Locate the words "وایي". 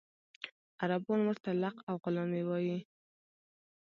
2.45-2.77